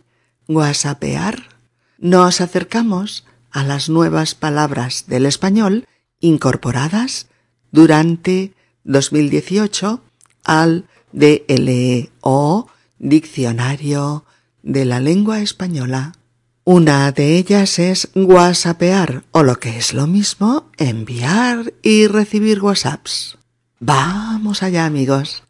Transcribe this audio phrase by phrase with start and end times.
[0.49, 1.51] WhatsAppear,
[1.99, 5.87] nos acercamos a las nuevas palabras del español
[6.19, 7.27] incorporadas
[7.73, 8.55] durante
[8.89, 10.03] 2018
[10.45, 14.25] al DLO, Diccionario
[14.63, 16.15] de la Lengua Española.
[16.65, 23.39] Una de ellas es WhatsAppear, o lo que es lo mismo, enviar y recibir WhatsApps.
[23.79, 25.45] Vamos allá, amigos.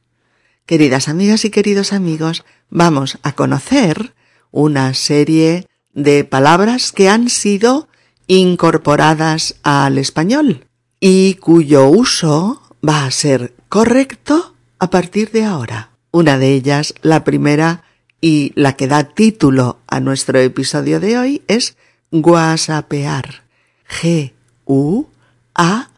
[0.66, 4.14] Queridas amigas y queridos amigos, vamos a conocer
[4.50, 7.88] una serie de palabras que han sido
[8.26, 10.66] incorporadas al español
[11.00, 15.90] y cuyo uso va a ser correcto a partir de ahora.
[16.10, 17.84] Una de ellas, la primera
[18.20, 21.76] y la que da título a nuestro episodio de hoy es
[22.10, 23.44] guasapear.
[23.88, 24.32] G
[24.64, 25.06] U
[25.54, 25.90] A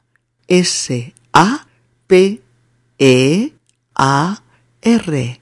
[0.48, 1.66] S A
[2.06, 2.40] P
[2.98, 3.52] E
[3.94, 4.42] A
[4.82, 5.40] R.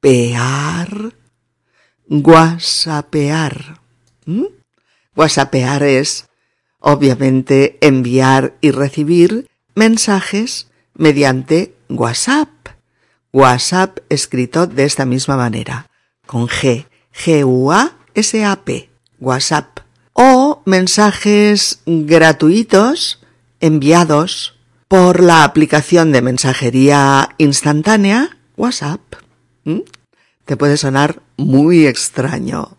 [0.00, 1.14] Pear.
[2.06, 3.80] Guasapear.
[4.24, 4.44] ¿Mm?
[5.14, 6.28] Guasapear es,
[6.78, 9.48] obviamente, enviar y recibir
[9.78, 12.48] mensajes mediante WhatsApp.
[13.32, 15.86] WhatsApp escrito de esta misma manera,
[16.26, 19.78] con G, G-U-A-S-A-P, WhatsApp.
[20.14, 23.20] O mensajes gratuitos
[23.60, 24.58] enviados
[24.88, 29.00] por la aplicación de mensajería instantánea WhatsApp.
[29.62, 29.82] ¿Mm?
[30.44, 32.78] Te puede sonar muy extraño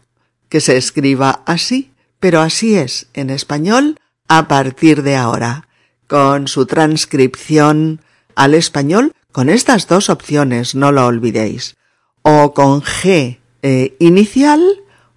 [0.49, 3.97] que se escriba así, pero así es en español
[4.27, 5.68] a partir de ahora
[6.09, 8.01] con su transcripción
[8.35, 11.77] al español con estas dos opciones, no lo olvidéis,
[12.23, 14.61] o con G eh, inicial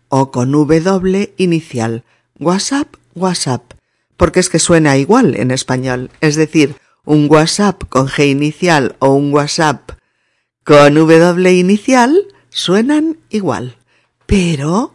[0.09, 2.05] o con W inicial.
[2.39, 3.73] WhatsApp, WhatsApp,
[4.19, 9.15] porque es que suena igual en español, es decir, un WhatsApp con G inicial o
[9.15, 9.93] un WhatsApp
[10.63, 12.15] con W inicial
[12.51, 13.77] suenan igual,
[14.27, 14.95] pero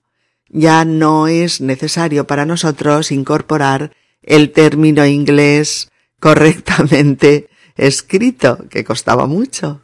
[0.50, 3.92] ya no es necesario para nosotros incorporar
[4.24, 5.90] el término inglés
[6.20, 9.82] correctamente escrito, que costaba mucho,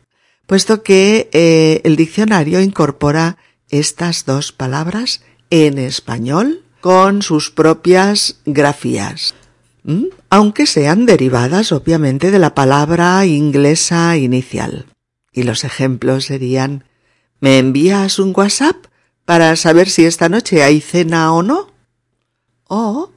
[0.47, 3.37] puesto que eh, el diccionario incorpora
[3.69, 9.35] estas dos palabras en español con sus propias grafías,
[10.29, 14.85] aunque sean derivadas obviamente de la palabra inglesa inicial.
[15.31, 16.83] Y los ejemplos serían
[17.43, 18.85] ¿Me envías un WhatsApp
[19.25, 21.73] para saber si esta noche hay cena o no?
[22.69, 23.11] O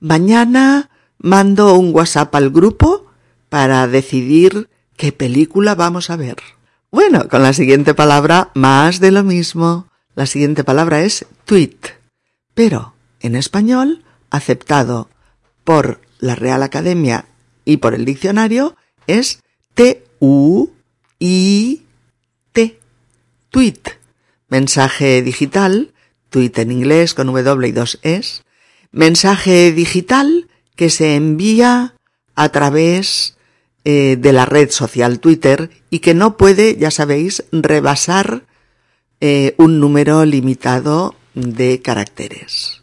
[0.00, 0.88] Mañana
[1.18, 3.06] mando un WhatsApp al grupo
[3.50, 6.36] para decidir qué película vamos a ver.
[6.90, 9.86] Bueno, con la siguiente palabra, más de lo mismo.
[10.14, 11.76] La siguiente palabra es tweet,
[12.54, 15.08] pero en español, aceptado
[15.64, 17.26] por la Real Academia
[17.64, 19.42] y por el diccionario, es
[19.74, 20.70] T-U-I-T.
[23.50, 23.82] Tweet.
[24.48, 25.92] Mensaje digital,
[26.30, 28.42] tweet en inglés con W y dos es,
[28.92, 31.94] mensaje digital que se envía
[32.34, 33.36] a través
[33.84, 38.44] eh, de la red social Twitter y que no puede, ya sabéis, rebasar
[39.20, 42.82] eh, un número limitado de caracteres.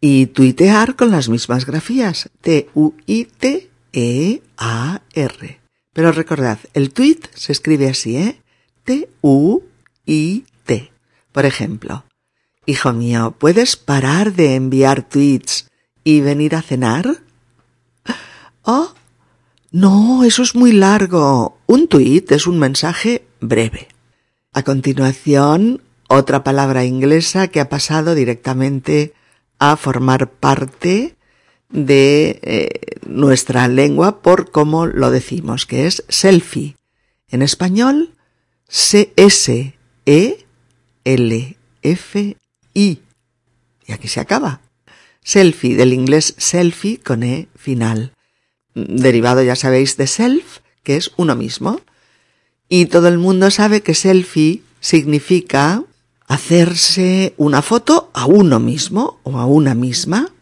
[0.00, 3.70] Y tuitear con las mismas grafías, T-U-I-T-E-A-R.
[5.92, 8.40] Pero recordad, el tweet se escribe así, ¿eh?
[8.84, 10.92] T-U-I-T.
[11.32, 12.04] Por ejemplo,
[12.66, 15.70] Hijo mío, ¿puedes parar de enviar tweets
[16.02, 17.22] y venir a cenar?
[18.62, 18.94] Oh,
[19.70, 21.58] no, eso es muy largo.
[21.66, 23.88] Un tweet es un mensaje breve.
[24.54, 29.12] A continuación, otra palabra inglesa que ha pasado directamente
[29.58, 31.16] a formar parte
[31.68, 32.70] de eh,
[33.06, 36.76] nuestra lengua por cómo lo decimos, que es selfie.
[37.28, 38.14] En español,
[38.68, 39.64] C-S-E-L-F
[42.74, 43.00] y.
[43.86, 44.60] Y aquí se acaba.
[45.22, 48.12] Selfie, del inglés selfie con E final.
[48.74, 51.80] Derivado, ya sabéis, de self, que es uno mismo.
[52.68, 55.84] Y todo el mundo sabe que selfie significa
[56.26, 60.32] hacerse una foto a uno mismo o a una misma.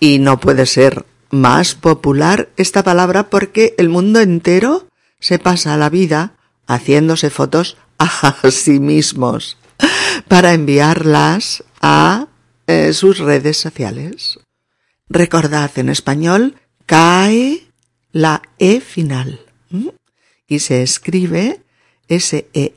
[0.00, 4.86] Y no puede ser más popular esta palabra porque el mundo entero
[5.18, 6.34] se pasa la vida
[6.66, 9.56] haciéndose fotos a sí mismos
[10.28, 12.28] para enviarlas a
[12.66, 14.38] eh, sus redes sociales.
[15.08, 16.56] Recordad, en español
[16.86, 17.66] cae
[18.12, 19.40] la E final
[20.46, 21.62] y se escribe
[22.08, 22.74] S-E-L-F-I,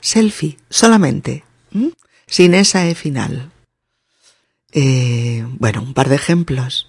[0.00, 1.44] selfie, solamente,
[2.26, 3.52] sin esa E final.
[4.72, 6.88] Eh, bueno, un par de ejemplos.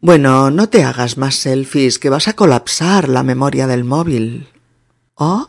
[0.00, 4.48] Bueno, no te hagas más selfies, que vas a colapsar la memoria del móvil.
[5.14, 5.48] Oh,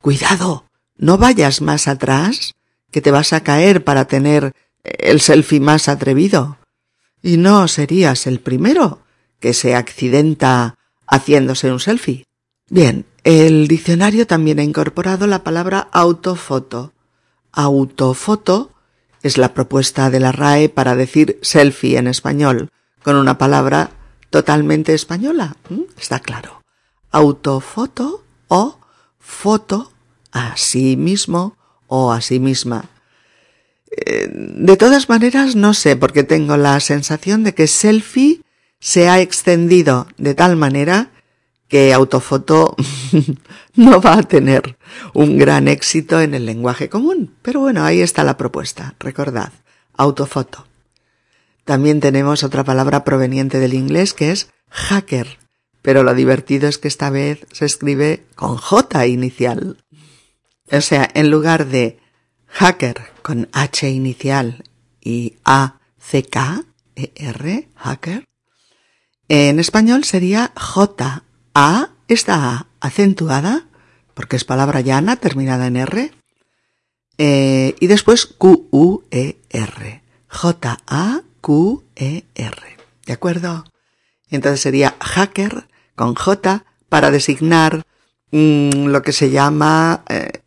[0.00, 0.65] cuidado,
[0.98, 2.54] no vayas más atrás,
[2.90, 4.52] que te vas a caer para tener
[4.82, 6.58] el selfie más atrevido.
[7.22, 9.00] Y no serías el primero
[9.40, 10.76] que se accidenta
[11.06, 12.24] haciéndose un selfie.
[12.68, 16.92] Bien, el diccionario también ha incorporado la palabra autofoto.
[17.52, 18.70] Autofoto
[19.22, 22.70] es la propuesta de la RAE para decir selfie en español,
[23.02, 23.90] con una palabra
[24.30, 25.56] totalmente española.
[25.98, 26.62] Está claro.
[27.10, 28.78] Autofoto o
[29.18, 29.92] foto
[30.36, 31.56] a sí mismo
[31.86, 32.90] o a sí misma.
[33.90, 38.42] Eh, de todas maneras, no sé, porque tengo la sensación de que selfie
[38.78, 41.10] se ha extendido de tal manera
[41.68, 42.76] que autofoto
[43.76, 44.76] no va a tener
[45.14, 47.34] un gran éxito en el lenguaje común.
[47.40, 48.94] Pero bueno, ahí está la propuesta.
[49.00, 49.52] Recordad,
[49.94, 50.66] autofoto.
[51.64, 55.38] También tenemos otra palabra proveniente del inglés que es hacker.
[55.80, 59.78] Pero lo divertido es que esta vez se escribe con J inicial.
[60.70, 61.98] O sea, en lugar de
[62.46, 64.64] hacker con H inicial
[65.00, 66.64] y A C K
[66.96, 68.24] E R, hacker,
[69.28, 71.24] en español sería J
[71.54, 73.66] A, esta A acentuada,
[74.14, 76.12] porque es palabra llana terminada en R,
[77.18, 82.76] eh, y después Q U E R, J A Q E R,
[83.06, 83.64] ¿de acuerdo?
[84.30, 87.82] Entonces sería hacker con J para designar
[88.32, 90.42] mm, lo que se llama eh,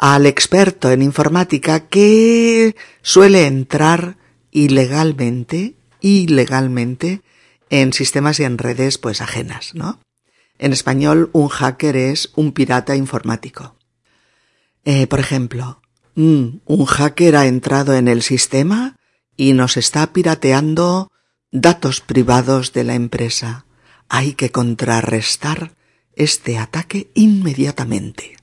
[0.00, 4.16] al experto en informática que suele entrar
[4.50, 7.20] ilegalmente, ilegalmente,
[7.68, 10.00] en sistemas y en redes pues ajenas, ¿no?
[10.58, 13.76] En español, un hacker es un pirata informático.
[14.86, 15.82] Eh, por ejemplo,
[16.14, 18.96] mm, un hacker ha entrado en el sistema
[19.36, 21.12] y nos está pirateando
[21.52, 23.66] datos privados de la empresa.
[24.08, 25.74] Hay que contrarrestar
[26.14, 28.38] este ataque inmediatamente.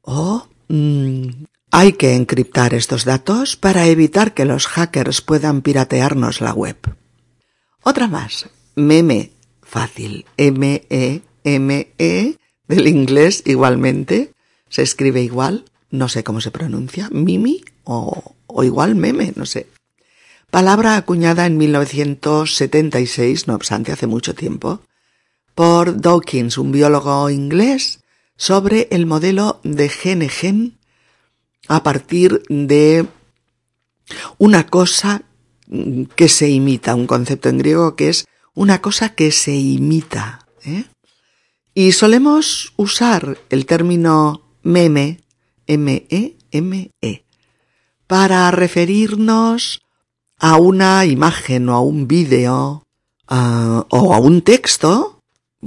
[0.00, 6.52] O Mm, hay que encriptar estos datos para evitar que los hackers puedan piratearnos la
[6.52, 6.76] web.
[7.84, 8.50] Otra más.
[8.74, 9.30] Meme.
[9.62, 10.26] Fácil.
[10.36, 12.38] M-E-M-E.
[12.66, 14.32] del inglés igualmente.
[14.68, 15.64] Se escribe igual.
[15.90, 17.08] No sé cómo se pronuncia.
[17.12, 19.32] Mimi o, o igual meme.
[19.36, 19.68] No sé.
[20.50, 24.82] Palabra acuñada en 1976, no obstante hace mucho tiempo,
[25.54, 28.03] por Dawkins, un biólogo inglés
[28.36, 30.78] sobre el modelo de gene-gen
[31.68, 33.06] a partir de
[34.38, 35.22] una cosa
[36.16, 40.46] que se imita, un concepto en griego que es una cosa que se imita.
[40.64, 40.84] ¿eh?
[41.74, 45.20] Y solemos usar el término meme,
[45.66, 47.24] M-E-M-E, -E,
[48.06, 49.80] para referirnos
[50.38, 52.84] a una imagen o a un vídeo
[53.26, 55.13] o a un texto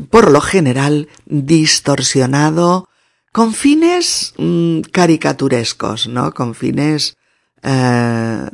[0.09, 2.87] por lo general distorsionado
[3.31, 6.33] con fines mm, caricaturescos, ¿no?
[6.33, 7.17] Con fines
[7.63, 8.45] eh,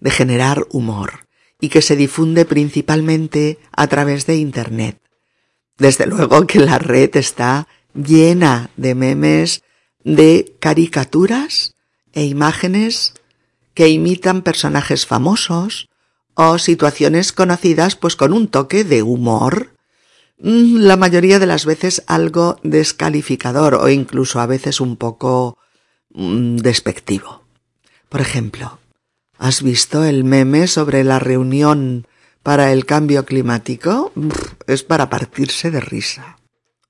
[0.00, 1.26] de generar humor
[1.60, 5.00] y que se difunde principalmente a través de Internet.
[5.76, 9.62] Desde luego que la red está llena de memes,
[10.04, 11.74] de caricaturas
[12.12, 13.14] e imágenes
[13.74, 15.88] que imitan personajes famosos
[16.34, 19.77] o situaciones conocidas pues con un toque de humor
[20.38, 25.58] la mayoría de las veces algo descalificador o incluso a veces un poco
[26.10, 27.42] mm, despectivo.
[28.08, 28.78] Por ejemplo,
[29.36, 32.06] ¿has visto el meme sobre la reunión
[32.42, 34.12] para el cambio climático?
[34.66, 36.38] Es para partirse de risa.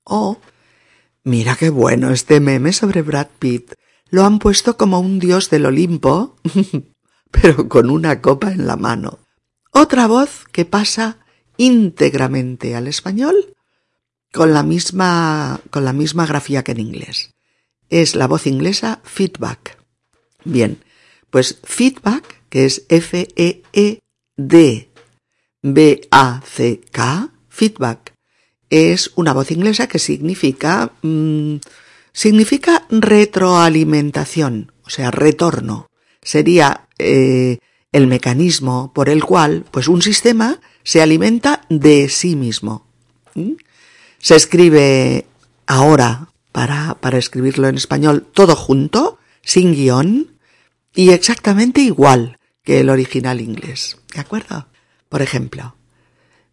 [0.03, 0.37] Oh,
[1.23, 3.73] mira qué bueno este meme sobre Brad Pitt.
[4.11, 6.35] Lo han puesto como un dios del Olimpo,
[7.31, 9.19] pero con una copa en la mano.
[9.71, 11.19] Otra voz que pasa
[11.59, 13.53] íntegramente al español
[14.33, 17.35] con la misma, con la misma grafía que en inglés.
[17.89, 19.77] Es la voz inglesa feedback.
[20.45, 20.83] Bien,
[21.29, 24.89] pues feedback, que es F-E-E-D
[25.61, 28.13] B-A-C-K, feedback.
[28.69, 31.57] es una voz inglesa que significa mm,
[32.13, 35.87] significa retroalimentación, o sea, retorno.
[36.21, 37.57] Sería eh,
[37.91, 40.59] el mecanismo por el cual, pues, un sistema
[40.89, 42.83] se alimenta de sí mismo.
[44.17, 45.27] Se escribe
[45.67, 50.39] ahora, para, para escribirlo en español, todo junto, sin guion,
[50.95, 53.99] y exactamente igual que el original inglés.
[54.15, 54.65] ¿De acuerdo?
[55.09, 55.75] Por ejemplo,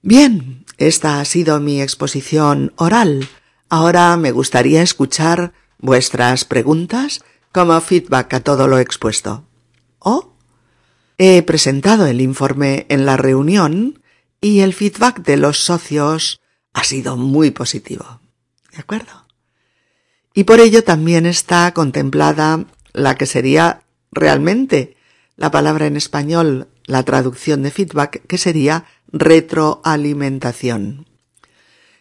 [0.02, 3.26] bien, esta ha sido mi exposición oral.
[3.70, 9.46] Ahora me gustaría escuchar vuestras preguntas como feedback a todo lo expuesto.
[9.98, 10.34] O
[11.16, 14.02] he presentado el informe en la reunión
[14.40, 16.40] y el feedback de los socios
[16.72, 18.20] ha sido muy positivo.
[18.72, 19.26] ¿De acuerdo?
[20.34, 24.96] Y por ello también está contemplada la que sería realmente
[25.36, 31.06] la palabra en español, la traducción de feedback, que sería retroalimentación.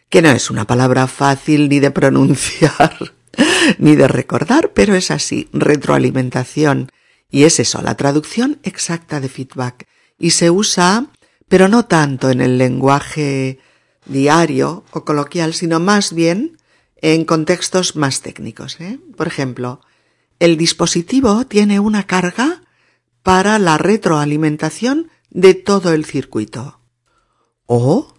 [0.08, 3.14] Que no es una palabra fácil ni de pronunciar
[3.78, 6.90] ni de recordar, pero es así, retroalimentación.
[7.30, 9.86] Y es eso, la traducción exacta de feedback.
[10.18, 11.06] Y se usa,
[11.48, 13.58] pero no tanto en el lenguaje
[14.06, 16.58] diario o coloquial, sino más bien
[16.96, 18.80] en contextos más técnicos.
[18.80, 18.98] ¿eh?
[19.16, 19.80] Por ejemplo,
[20.38, 22.62] el dispositivo tiene una carga
[23.22, 26.80] para la retroalimentación de todo el circuito.
[27.66, 28.14] O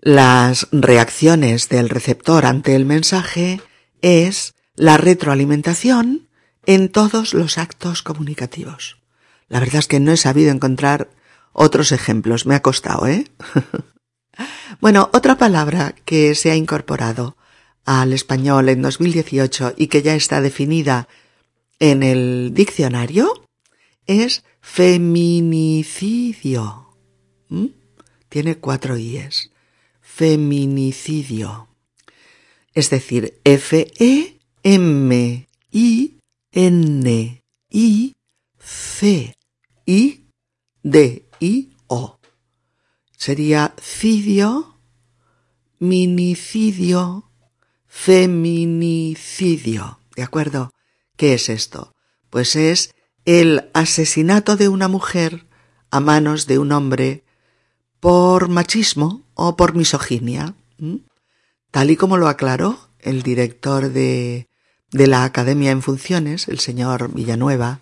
[0.00, 3.60] las reacciones del receptor ante el mensaje
[4.00, 6.28] es la retroalimentación
[6.66, 8.98] en todos los actos comunicativos.
[9.48, 11.10] La verdad es que no he sabido encontrar
[11.52, 12.46] otros ejemplos.
[12.46, 13.26] Me ha costado, ¿eh?
[14.80, 17.36] bueno, otra palabra que se ha incorporado
[17.84, 21.08] al español en 2018 y que ya está definida
[21.78, 23.44] en el diccionario
[24.06, 25.76] es feminicidio.
[27.48, 27.66] ¿Mm?
[28.28, 29.50] Tiene cuatro i's.
[30.00, 31.68] Feminicidio.
[32.74, 35.46] Es decir, F-E M
[41.42, 42.18] I O.
[43.16, 44.78] Sería cidio,
[45.80, 47.30] minicidio,
[47.88, 49.18] feminicidio.
[50.14, 50.70] ¿De acuerdo?
[51.16, 51.92] ¿Qué es esto?
[52.30, 52.94] Pues es
[53.24, 55.48] el asesinato de una mujer
[55.90, 57.24] a manos de un hombre
[57.98, 60.54] por machismo o por misoginia.
[61.72, 64.46] Tal y como lo aclaró el director de
[64.92, 67.81] de la Academia en Funciones, el señor Villanueva,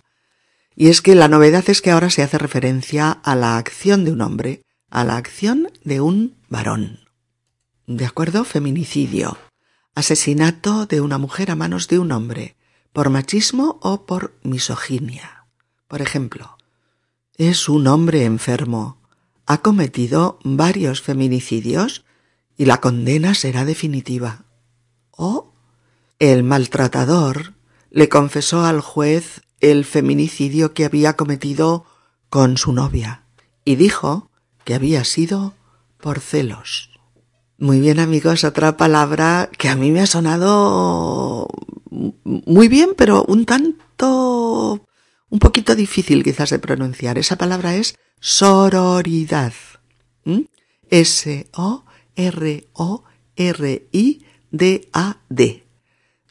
[0.75, 4.11] y es que la novedad es que ahora se hace referencia a la acción de
[4.11, 6.99] un hombre, a la acción de un varón.
[7.87, 8.43] ¿De acuerdo?
[8.43, 9.37] Feminicidio.
[9.95, 12.55] Asesinato de una mujer a manos de un hombre,
[12.93, 15.45] por machismo o por misoginia.
[15.87, 16.57] Por ejemplo,
[17.35, 18.97] es un hombre enfermo.
[19.45, 22.05] Ha cometido varios feminicidios
[22.57, 24.45] y la condena será definitiva.
[25.11, 25.51] O
[26.19, 27.53] el maltratador
[27.89, 31.85] le confesó al juez el feminicidio que había cometido
[32.29, 33.23] con su novia
[33.63, 34.29] y dijo
[34.63, 35.53] que había sido
[35.97, 36.89] por celos.
[37.57, 41.47] Muy bien amigos, otra palabra que a mí me ha sonado
[41.89, 44.85] muy bien, pero un tanto,
[45.29, 47.17] un poquito difícil quizás de pronunciar.
[47.17, 49.53] Esa palabra es sororidad.
[50.25, 50.41] ¿Mm?
[50.89, 51.81] S-O-R-O-R-I-D-A-D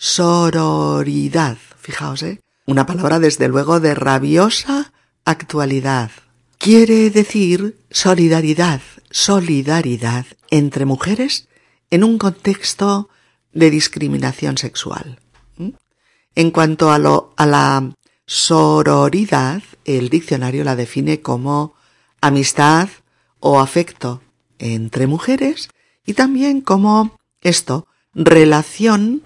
[0.00, 1.58] sororidad.
[1.76, 2.40] Fijaos, ¿eh?
[2.70, 4.92] Una palabra desde luego de rabiosa
[5.24, 6.12] actualidad.
[6.56, 11.48] Quiere decir solidaridad, solidaridad entre mujeres
[11.90, 13.08] en un contexto
[13.52, 15.18] de discriminación sexual.
[15.56, 15.70] ¿Mm?
[16.36, 17.92] En cuanto a, lo, a la
[18.24, 21.74] sororidad, el diccionario la define como
[22.20, 22.88] amistad
[23.40, 24.22] o afecto
[24.60, 25.70] entre mujeres
[26.06, 29.24] y también como esto, relación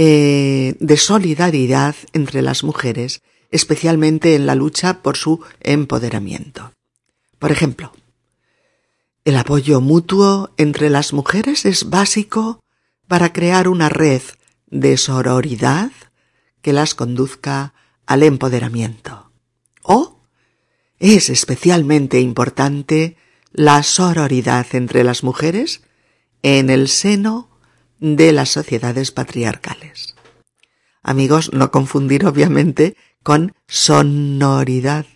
[0.00, 6.72] eh, de solidaridad entre las mujeres, especialmente en la lucha por su empoderamiento.
[7.40, 7.92] Por ejemplo,
[9.24, 12.60] el apoyo mutuo entre las mujeres es básico
[13.08, 14.22] para crear una red
[14.68, 15.90] de sororidad
[16.62, 17.74] que las conduzca
[18.06, 19.32] al empoderamiento.
[19.82, 20.20] O
[21.00, 23.16] es especialmente importante
[23.50, 25.82] la sororidad entre las mujeres
[26.44, 27.57] en el seno
[28.00, 30.14] de las sociedades patriarcales.
[31.02, 35.06] Amigos, no confundir obviamente con sonoridad.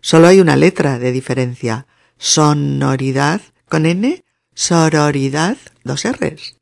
[0.00, 1.86] Solo hay una letra de diferencia.
[2.18, 4.24] Sonoridad con N,
[4.54, 6.56] sororidad, dos R's.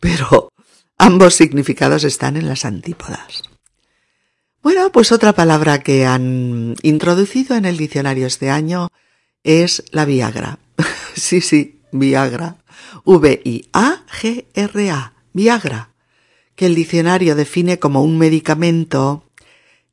[0.00, 0.52] Pero
[0.98, 3.44] ambos significados están en las antípodas.
[4.62, 8.88] Bueno, pues otra palabra que han introducido en el diccionario este año
[9.42, 10.58] es la Viagra.
[11.14, 12.59] sí, sí, Viagra.
[13.04, 13.52] V-I-A-G-R-A,
[15.32, 15.90] Viagra,
[16.54, 19.24] que el diccionario define como un medicamento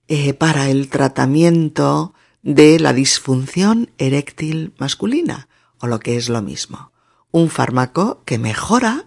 [0.07, 5.47] eh, para el tratamiento de la disfunción eréctil masculina,
[5.79, 6.91] o lo que es lo mismo,
[7.31, 9.05] un fármaco que mejora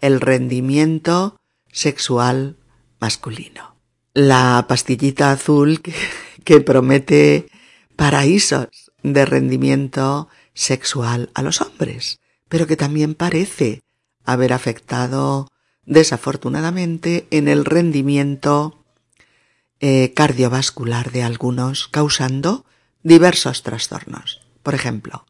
[0.00, 1.36] el rendimiento
[1.72, 2.56] sexual
[3.00, 3.76] masculino.
[4.14, 5.80] La pastillita azul
[6.44, 7.48] que promete
[7.96, 8.68] paraísos
[9.02, 12.20] de rendimiento sexual a los hombres,
[12.52, 13.82] pero que también parece
[14.26, 15.48] haber afectado
[15.86, 18.84] desafortunadamente en el rendimiento
[19.80, 22.66] eh, cardiovascular de algunos, causando
[23.02, 24.42] diversos trastornos.
[24.62, 25.24] Por ejemplo,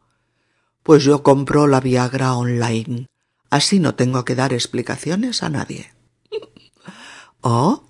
[0.83, 3.07] pues yo compro la Viagra online,
[3.51, 5.93] así no tengo que dar explicaciones a nadie.
[7.41, 7.85] ¿O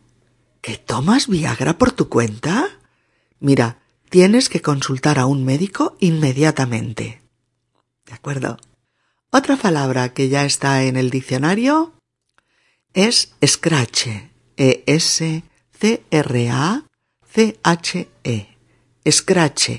[0.61, 2.69] que tomas Viagra por tu cuenta?
[3.41, 3.79] Mira,
[4.11, 7.23] tienes que consultar a un médico inmediatamente.
[8.05, 8.59] ¿De acuerdo?
[9.35, 11.95] Otra palabra que ya está en el diccionario
[12.93, 14.09] es scratch,
[14.59, 16.89] E-S C-R-A-C-H-E.
[19.11, 19.71] Scratch.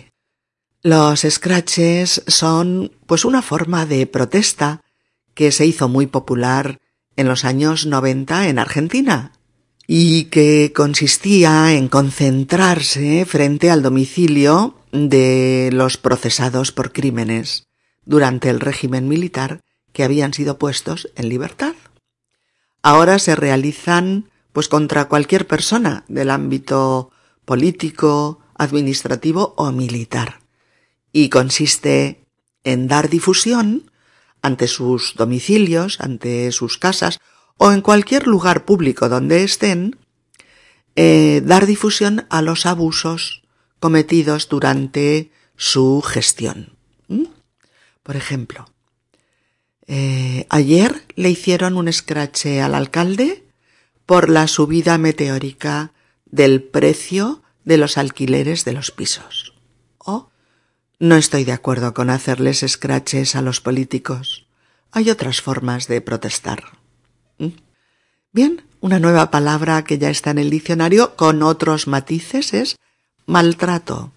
[0.81, 4.81] Los scratches son pues una forma de protesta
[5.36, 6.79] que se hizo muy popular
[7.15, 9.33] en los años 90 en Argentina
[9.86, 17.67] y que consistía en concentrarse frente al domicilio de los procesados por crímenes
[18.05, 21.75] durante el régimen militar que habían sido puestos en libertad.
[22.81, 27.12] Ahora se realizan pues contra cualquier persona del ámbito
[27.45, 30.39] político, administrativo o militar.
[31.12, 32.25] Y consiste
[32.63, 33.91] en dar difusión
[34.41, 37.19] ante sus domicilios, ante sus casas
[37.57, 39.98] o en cualquier lugar público donde estén,
[40.95, 43.43] eh, dar difusión a los abusos
[43.79, 46.75] cometidos durante su gestión.
[47.07, 47.25] ¿Mm?
[48.03, 48.67] Por ejemplo,
[49.88, 53.45] eh, ayer le hicieron un escrache al alcalde
[54.05, 55.93] por la subida meteórica
[56.25, 59.53] del precio de los alquileres de los pisos.
[59.98, 60.29] O
[61.00, 64.48] no estoy de acuerdo con hacerles escraches a los políticos.
[64.92, 66.63] Hay otras formas de protestar.
[67.37, 67.48] ¿Mm?
[68.31, 72.75] Bien, una nueva palabra que ya está en el diccionario con otros matices es
[73.25, 74.11] maltrato.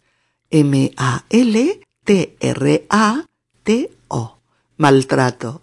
[3.67, 4.39] M-A-L-T-R-A-T-O.
[4.77, 5.63] Maltrato.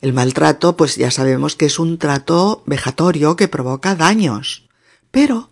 [0.00, 4.68] El maltrato, pues ya sabemos que es un trato vejatorio que provoca daños,
[5.12, 5.50] pero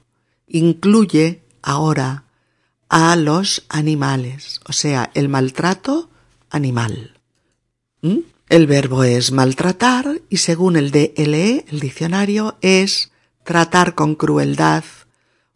[0.49, 2.25] incluye ahora
[2.89, 6.11] a los animales, o sea, el maltrato
[6.51, 7.21] animal.
[8.03, 8.19] ¿Mm?
[8.49, 13.13] El verbo es maltratar y según el DLE, el diccionario, es
[13.45, 14.83] tratar con crueldad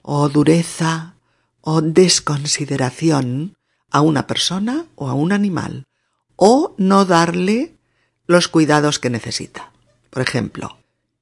[0.02, 1.16] o dureza
[1.60, 3.56] o desconsideración
[3.90, 5.84] a una persona o a un animal
[6.37, 7.75] o no darle
[8.27, 9.73] los cuidados que necesita.
[10.11, 10.79] Por ejemplo,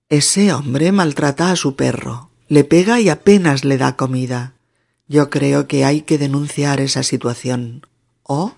[0.09, 4.55] ese hombre maltrata a su perro, le pega y apenas le da comida.
[5.09, 7.87] Yo creo que hay que denunciar esa situación.
[8.23, 8.55] O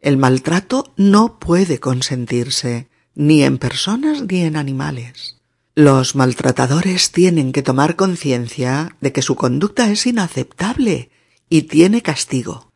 [0.00, 5.36] el maltrato no puede consentirse ni en personas ni en animales.
[5.76, 11.10] Los maltratadores tienen que tomar conciencia de que su conducta es inaceptable
[11.48, 12.72] y tiene castigo.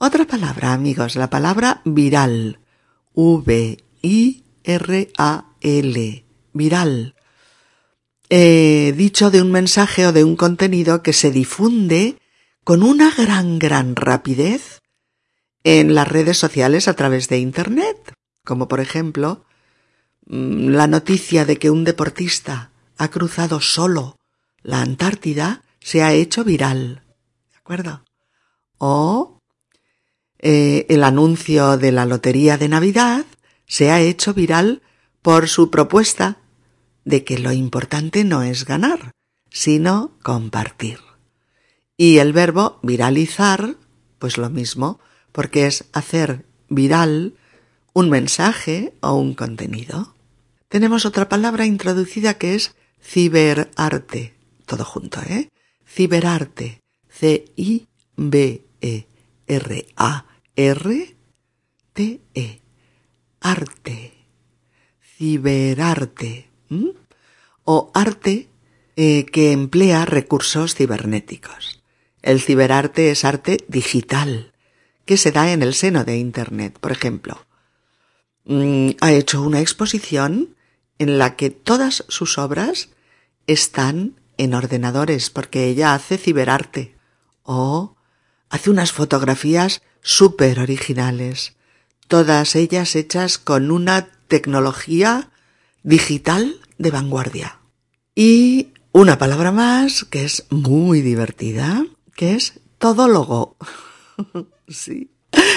[0.00, 2.60] Otra palabra, amigos, la palabra viral.
[6.52, 7.14] Viral.
[8.30, 12.16] He dicho de un mensaje o de un contenido que se difunde
[12.62, 14.82] con una gran, gran rapidez
[15.64, 19.46] en las redes sociales a través de Internet, como por ejemplo
[20.26, 24.16] mm, la noticia de que un deportista ha cruzado solo
[24.62, 27.02] la Antártida se ha hecho viral.
[27.50, 28.04] ¿De acuerdo?
[28.76, 29.37] O
[30.38, 33.26] eh, el anuncio de la Lotería de Navidad
[33.66, 34.82] se ha hecho viral
[35.22, 36.38] por su propuesta
[37.04, 39.12] de que lo importante no es ganar,
[39.50, 40.98] sino compartir.
[41.96, 43.76] Y el verbo viralizar,
[44.18, 45.00] pues lo mismo,
[45.32, 47.34] porque es hacer viral
[47.92, 50.14] un mensaje o un contenido.
[50.68, 54.34] Tenemos otra palabra introducida que es ciberarte,
[54.66, 55.48] todo junto, ¿eh?
[55.86, 56.82] Ciberarte,
[59.48, 59.88] C-I-B-E-R-A-R-T-E
[63.40, 64.12] arte,
[65.00, 66.50] ciberarte,
[67.64, 68.48] o arte
[68.96, 71.82] eh, que emplea recursos cibernéticos.
[72.22, 74.52] El ciberarte es arte digital,
[75.04, 76.78] que se da en el seno de Internet.
[76.78, 77.46] Por ejemplo,
[78.44, 80.56] mm, ha hecho una exposición
[80.98, 82.90] en la que todas sus obras
[83.46, 86.96] están en ordenadores, porque ella hace ciberarte.
[87.42, 87.96] O
[88.50, 91.54] hace unas fotografías súper originales,
[92.06, 95.30] todas ellas hechas con una tecnología
[95.82, 97.58] digital de vanguardia.
[98.14, 103.56] Y una palabra más que es muy divertida, que es todólogo.
[104.68, 105.10] sí.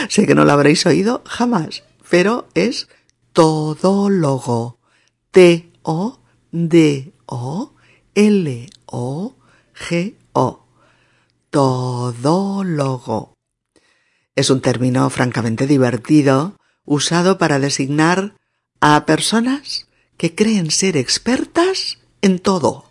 [0.10, 2.88] Sé que no lo habréis oído jamás, pero es
[3.34, 4.78] todólogo.
[5.32, 6.22] T-O-D-O-L-O-G-O.
[11.52, 13.34] Todólogo.
[14.38, 18.38] Es un término francamente divertido usado para designar
[18.80, 22.86] a personas que creen ser expertas en todo.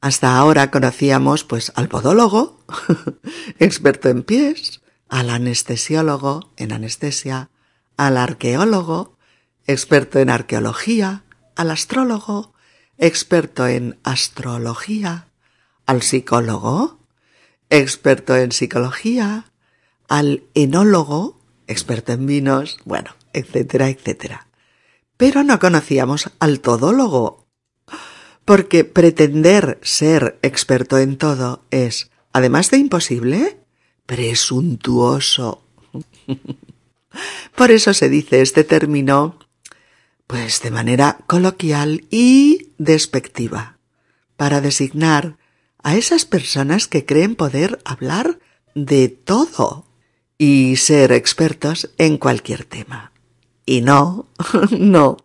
[0.00, 2.64] Hasta ahora conocíamos pues al podólogo,
[3.58, 7.50] experto en pies, al anestesiólogo en anestesia,
[7.96, 9.18] al arqueólogo,
[9.66, 11.24] experto en arqueología,
[11.56, 12.54] al astrólogo,
[12.98, 15.26] experto en astrología,
[15.86, 16.97] al psicólogo,
[17.70, 19.46] experto en psicología,
[20.08, 24.46] al enólogo, experto en vinos, bueno, etcétera, etcétera.
[25.16, 27.46] Pero no conocíamos al todólogo,
[28.44, 33.58] porque pretender ser experto en todo es, además de imposible,
[34.06, 35.62] presuntuoso.
[37.56, 39.38] Por eso se dice este término,
[40.26, 43.78] pues de manera coloquial y despectiva,
[44.36, 45.36] para designar
[45.82, 48.38] a esas personas que creen poder hablar
[48.74, 49.86] de todo
[50.36, 53.12] y ser expertos en cualquier tema.
[53.66, 54.28] Y no,
[54.70, 55.18] no,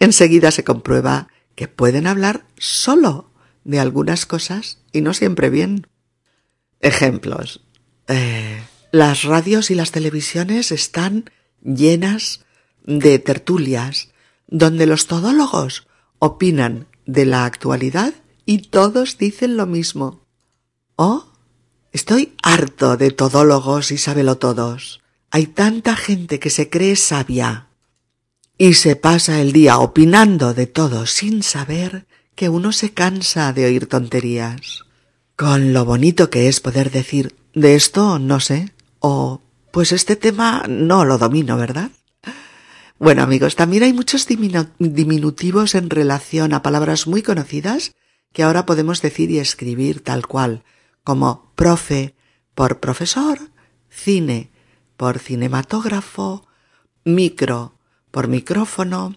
[0.00, 3.30] enseguida se comprueba que pueden hablar solo
[3.64, 5.86] de algunas cosas y no siempre bien.
[6.80, 7.62] Ejemplos.
[8.08, 11.30] Eh, las radios y las televisiones están
[11.62, 12.44] llenas
[12.84, 14.10] de tertulias
[14.46, 15.86] donde los todólogos
[16.18, 18.14] opinan de la actualidad
[18.46, 20.20] y todos dicen lo mismo.
[20.96, 21.26] Oh,
[21.92, 23.96] estoy harto de todólogos y
[24.38, 25.00] todos.
[25.30, 27.68] Hay tanta gente que se cree sabia
[28.56, 33.66] y se pasa el día opinando de todo sin saber que uno se cansa de
[33.66, 34.84] oír tonterías.
[35.36, 39.40] Con lo bonito que es poder decir de esto no sé, o
[39.72, 41.90] pues este tema no lo domino, ¿verdad?
[43.00, 47.92] Bueno amigos, también hay muchos diminutivos en relación a palabras muy conocidas
[48.34, 50.64] que ahora podemos decir y escribir tal cual,
[51.04, 52.16] como profe
[52.54, 53.38] por profesor,
[53.88, 54.50] cine
[54.96, 56.46] por cinematógrafo,
[57.04, 57.78] micro
[58.10, 59.14] por micrófono,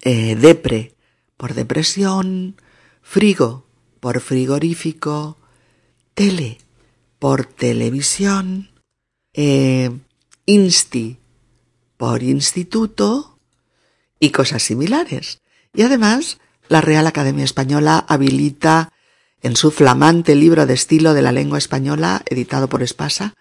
[0.00, 0.96] eh, depre
[1.36, 2.56] por depresión,
[3.02, 3.66] frigo
[4.00, 5.36] por frigorífico,
[6.14, 6.56] tele
[7.18, 8.70] por televisión,
[9.34, 9.90] eh,
[10.46, 11.18] insti
[11.98, 13.38] por instituto
[14.18, 15.42] y cosas similares.
[15.74, 18.92] Y además, la Real Academia Española habilita
[19.42, 23.34] en su flamante libro de estilo de la lengua española, editado por Espasa,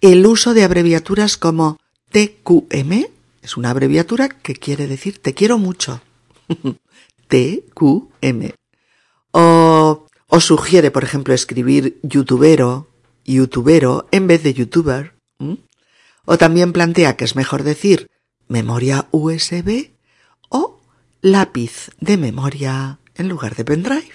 [0.00, 1.78] el uso de abreviaturas como
[2.10, 3.06] TQM,
[3.42, 6.00] es una abreviatura que quiere decir te quiero mucho.
[7.28, 8.52] TQM.
[9.32, 12.88] O, o sugiere, por ejemplo, escribir youtubero,
[13.24, 15.14] youtubero en vez de youtuber.
[16.24, 18.08] O también plantea que es mejor decir
[18.48, 19.93] memoria USB
[21.24, 24.12] lápiz de memoria en lugar de pendrive.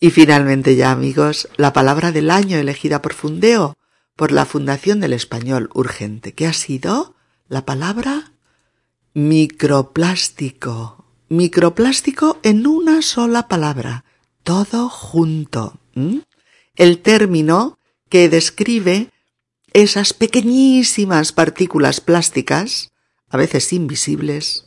[0.00, 3.76] Y finalmente ya amigos, la palabra del año elegida por Fundeo,
[4.16, 7.14] por la Fundación del Español Urgente, que ha sido
[7.46, 8.32] la palabra
[9.14, 11.04] microplástico.
[11.28, 14.04] Microplástico en una sola palabra,
[14.42, 15.78] todo junto.
[16.74, 19.12] El término que describe
[19.72, 22.90] esas pequeñísimas partículas plásticas,
[23.28, 24.65] a veces invisibles,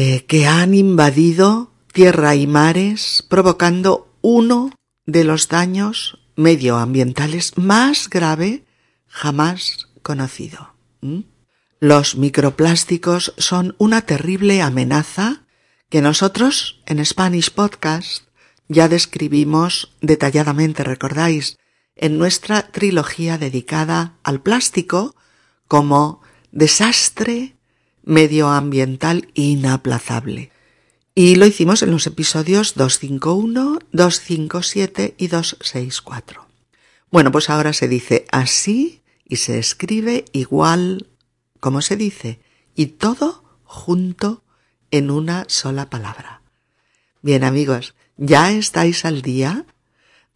[0.00, 4.70] eh, que han invadido tierra y mares, provocando uno
[5.06, 8.64] de los daños medioambientales más grave
[9.08, 10.76] jamás conocido.
[11.80, 15.42] Los microplásticos son una terrible amenaza
[15.90, 18.28] que nosotros en Spanish Podcast
[18.68, 21.58] ya describimos detalladamente, recordáis,
[21.96, 25.16] en nuestra trilogía dedicada al plástico
[25.66, 27.57] como desastre
[28.08, 30.50] medioambiental inaplazable.
[31.14, 36.46] Y lo hicimos en los episodios 251, 257 y 264.
[37.10, 41.06] Bueno, pues ahora se dice así y se escribe igual
[41.60, 42.40] como se dice,
[42.74, 44.42] y todo junto
[44.90, 46.42] en una sola palabra.
[47.20, 49.66] Bien amigos, ya estáis al día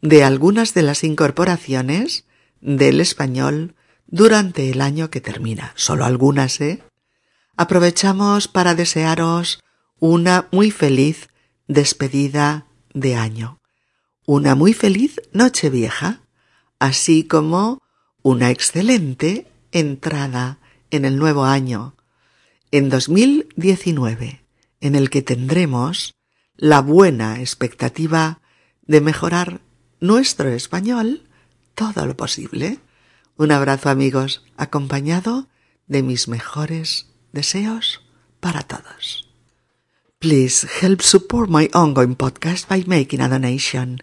[0.00, 2.26] de algunas de las incorporaciones
[2.60, 3.76] del español
[4.08, 5.72] durante el año que termina.
[5.76, 6.82] Solo algunas, ¿eh?
[7.56, 9.62] Aprovechamos para desearos
[9.98, 11.28] una muy feliz
[11.68, 13.60] despedida de año,
[14.26, 16.22] una muy feliz noche vieja,
[16.78, 17.78] así como
[18.22, 20.58] una excelente entrada
[20.90, 21.94] en el nuevo año,
[22.70, 24.44] en 2019,
[24.80, 26.14] en el que tendremos
[26.56, 28.40] la buena expectativa
[28.86, 29.60] de mejorar
[30.00, 31.28] nuestro español
[31.74, 32.78] todo lo posible.
[33.36, 35.48] Un abrazo amigos, acompañado
[35.86, 38.00] de mis mejores deseos
[38.40, 39.28] para todos.
[40.18, 43.98] Please help support my ongoing podcast by making a donation.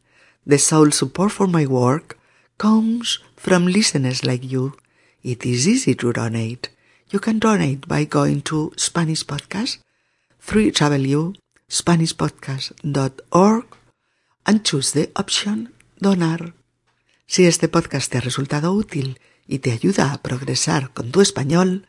[0.45, 2.17] The sole support for my work
[2.57, 4.75] comes from listeners like you.
[5.23, 6.69] It is easy to donate.
[7.09, 9.79] You can donate by going to Spanish Podcast,
[10.45, 11.35] 3w,
[14.45, 16.53] and choose the option Donar.
[17.27, 21.87] Si este podcast te ha resultado útil y te ayuda a progresar con tu español,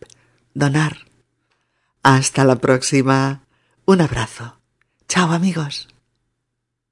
[0.55, 1.07] Donar.
[2.03, 3.43] Hasta la próxima.
[3.85, 4.59] Un abrazo.
[5.09, 5.89] Chao amigos.